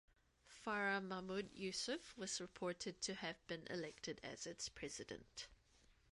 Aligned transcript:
Farah 0.47 0.99
Mahmud 0.99 1.51
Yusuf 1.53 2.17
was 2.17 2.41
reported 2.41 2.99
to 3.01 3.13
have 3.13 3.35
been 3.45 3.67
elected 3.69 4.19
as 4.23 4.47
its 4.47 4.67
president. 4.67 5.47